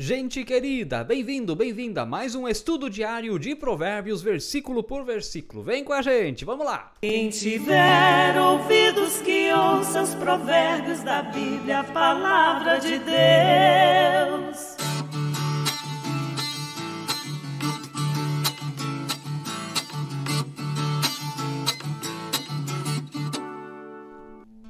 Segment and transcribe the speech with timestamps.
[0.00, 5.60] Gente querida, bem-vindo, bem-vinda a mais um estudo diário de Provérbios, versículo por versículo.
[5.60, 6.92] Vem com a gente, vamos lá!
[7.02, 14.27] Quem tiver ouvidos que ouça os provérbios da Bíblia, a palavra de Deus.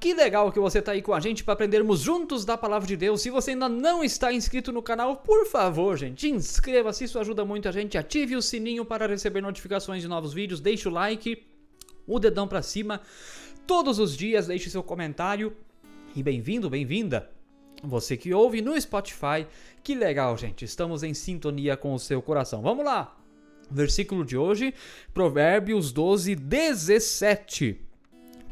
[0.00, 2.96] Que legal que você está aí com a gente para aprendermos juntos da palavra de
[2.96, 3.22] Deus.
[3.22, 7.68] Se você ainda não está inscrito no canal, por favor, gente, inscreva-se, isso ajuda muito
[7.68, 7.96] a gente.
[7.96, 11.44] Ative o sininho para receber notificações de novos vídeos, deixe o like,
[12.06, 13.00] o dedão para cima.
[13.66, 15.56] Todos os dias, deixe seu comentário.
[16.14, 17.30] E bem-vindo, bem-vinda.
[17.82, 19.46] Você que ouve no Spotify,
[19.82, 20.64] que legal, gente.
[20.64, 22.62] Estamos em sintonia com o seu coração.
[22.62, 23.16] Vamos lá.
[23.70, 24.72] Versículo de hoje,
[25.12, 27.85] Provérbios 12, 17.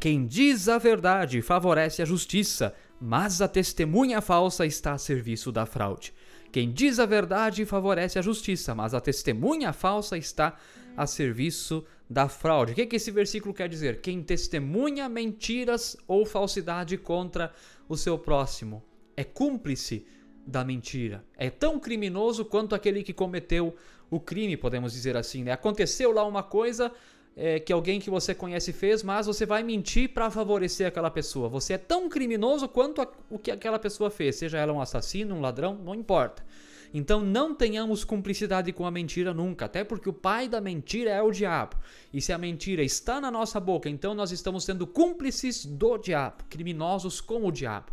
[0.05, 5.65] Quem diz a verdade favorece a justiça, mas a testemunha falsa está a serviço da
[5.65, 6.13] fraude.
[6.53, 10.59] Quem diz a verdade favorece a justiça, mas a testemunha falsa está
[10.95, 12.73] a serviço da fraude.
[12.73, 14.03] O que, que esse versículo quer dizer?
[14.03, 17.51] Quem testemunha mentiras ou falsidade contra
[17.89, 18.85] o seu próximo
[19.17, 20.05] é cúmplice
[20.47, 21.25] da mentira.
[21.35, 23.75] É tão criminoso quanto aquele que cometeu
[24.11, 25.45] o crime, podemos dizer assim.
[25.45, 25.53] Né?
[25.53, 26.93] Aconteceu lá uma coisa,
[27.37, 31.49] é, que alguém que você conhece fez, mas você vai mentir para favorecer aquela pessoa.
[31.49, 35.35] Você é tão criminoso quanto a, o que aquela pessoa fez, seja ela um assassino,
[35.35, 36.45] um ladrão, não importa.
[36.93, 41.21] Então não tenhamos cumplicidade com a mentira nunca, até porque o pai da mentira é
[41.21, 41.77] o diabo.
[42.13, 46.45] E se a mentira está na nossa boca, então nós estamos sendo cúmplices do diabo,
[46.49, 47.93] criminosos com o diabo.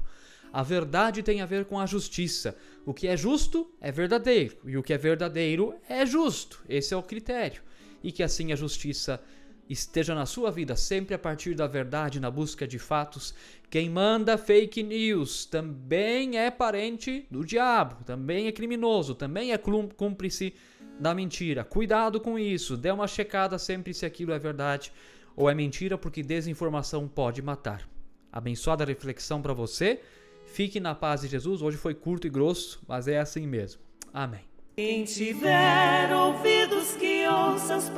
[0.53, 2.55] A verdade tem a ver com a justiça.
[2.85, 6.61] O que é justo é verdadeiro, e o que é verdadeiro é justo.
[6.69, 7.63] Esse é o critério
[8.03, 9.21] e que assim a justiça
[9.69, 13.33] esteja na sua vida sempre a partir da verdade, na busca de fatos.
[13.69, 20.53] Quem manda fake news também é parente do diabo, também é criminoso, também é cúmplice
[20.99, 21.63] da mentira.
[21.63, 24.91] Cuidado com isso, dê uma checada sempre se aquilo é verdade
[25.35, 27.87] ou é mentira, porque desinformação pode matar.
[28.31, 29.99] Abençoada reflexão para você.
[30.45, 31.61] Fique na paz de Jesus.
[31.61, 33.81] Hoje foi curto e grosso, mas é assim mesmo.
[34.13, 34.41] Amém.
[34.75, 36.41] Quem tiver os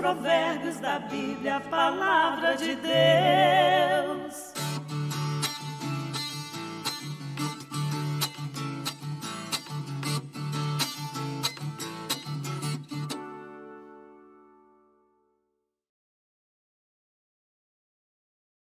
[0.04, 4.13] provérbios da Bíblia, a palavra de Deus.